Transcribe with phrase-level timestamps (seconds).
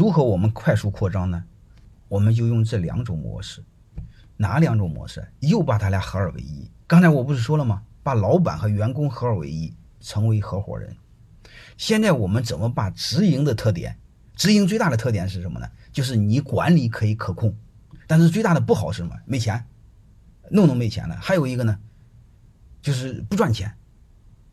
[0.00, 1.44] 如何我们快速扩张呢？
[2.08, 3.62] 我们就用这两种模式，
[4.34, 5.30] 哪两种模式？
[5.40, 6.66] 又把他俩合二为一。
[6.86, 7.82] 刚才我不是说了吗？
[8.02, 10.96] 把老板和员工合二为一，成为合伙人。
[11.76, 13.94] 现在我们怎么把直营的特点？
[14.34, 15.68] 直营最大的特点是什么呢？
[15.92, 17.54] 就是你管理可以可控，
[18.06, 19.14] 但是最大的不好是什么？
[19.26, 19.62] 没钱，
[20.50, 21.14] 弄弄没钱了。
[21.20, 21.78] 还有一个呢，
[22.80, 23.76] 就是不赚钱，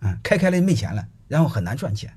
[0.01, 2.13] 嗯，开开了没钱了，然后很难赚钱。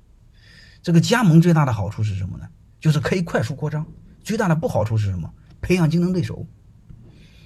[0.83, 2.49] 这个加盟最大的好处是什么呢？
[2.81, 3.87] 就是可以快速扩张。
[4.23, 5.33] 最大的不好处是什么？
[5.61, 6.47] 培养竞争对手。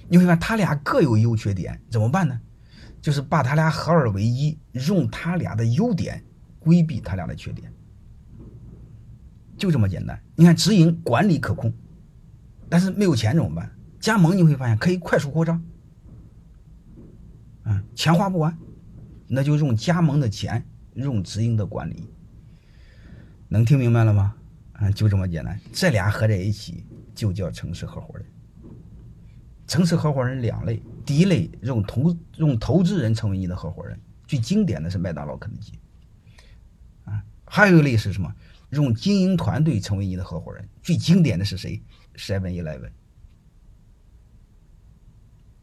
[0.07, 2.39] 你会发现他俩各有优缺点，怎么办呢？
[3.01, 6.23] 就是把他俩合二为一，用他俩的优点
[6.59, 7.71] 规避他俩的缺点，
[9.57, 10.19] 就这么简单。
[10.35, 11.71] 你看直营管理可控，
[12.67, 13.71] 但是没有钱怎么办？
[13.99, 15.63] 加盟你会发现可以快速扩张，
[17.63, 18.55] 嗯，钱花不完，
[19.27, 20.63] 那就用加盟的钱，
[20.93, 22.07] 用直营的管理。
[23.47, 24.35] 能听明白了吗？
[24.77, 28.25] 啊，就这么简单，这俩合在一起就叫城市合伙人。
[29.67, 35.79] 城市合伙人两类，第一类用投用投资人成为你的合伙人，最经典的是麦当劳、肯德基。
[37.05, 38.31] 啊，还有一类是什么？
[38.71, 41.81] 用经营团队成为你的合伙人，最经典的是谁
[42.15, 42.91] ？Seven Eleven。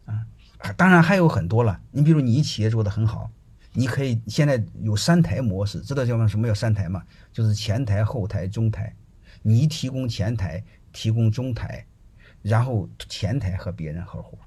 [0.06, 0.26] 啊，
[0.76, 1.78] 当然还有很多了。
[1.90, 3.30] 你比如你企业做的很好，
[3.74, 7.02] 你可以现在有三台模式，知道叫什么叫三台吗？
[7.32, 8.94] 就是前台、后台、中台。
[9.42, 10.62] 你提供前台，
[10.92, 11.84] 提供中台，
[12.40, 14.38] 然后前台和别人合伙，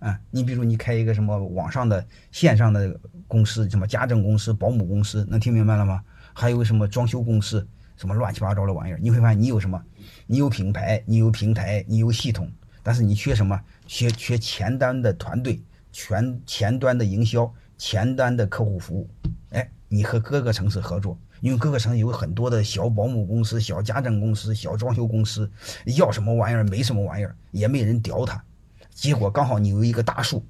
[0.00, 6.02] 啊，你比如你开一个什么网上的线上的公司，什么家政公司、保姆公司，能听明白了吗？
[6.32, 7.66] 还有什么装修公司，
[7.96, 9.82] 什么乱七八糟的玩意儿，你会发现你有什么？
[10.26, 12.50] 你有品牌，你有平台，你有系统，
[12.82, 13.60] 但是你缺什么？
[13.86, 15.60] 缺缺前端的团队，
[15.90, 19.08] 全前端的营销，前端的客户服务。
[19.50, 21.18] 哎，你和各个城市合作。
[21.40, 25.48] 因为各个城市有很多的小保姆公司、小家政公司、小装修公司，
[25.96, 28.44] 要什么玩意儿没什么玩意儿，也没人屌他。
[28.90, 30.44] 结果刚好你有一个大树，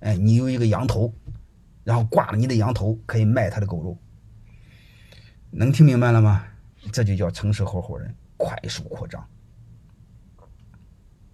[0.00, 1.10] 哎，你有一个羊头，
[1.82, 3.96] 然后挂了你的羊头可以卖他的狗肉。
[5.50, 6.44] 能听明白了吗？
[6.92, 9.26] 这就叫城市合伙人快速扩张。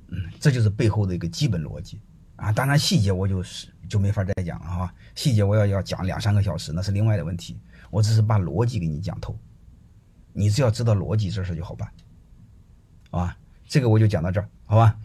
[0.07, 2.01] 嗯，这就是背后的一个基本逻辑
[2.37, 2.53] 啊。
[2.53, 4.95] 当然细节我就是就没法再讲了哈。
[5.15, 7.61] 细节我要要讲两三个小时，那是另外的问题。
[7.91, 9.39] 我只是把逻辑给你讲透，
[10.33, 11.89] 你只要知道逻辑，这事就好办，
[13.11, 13.37] 好吧？
[13.67, 14.99] 这个我就讲到这儿，好吧？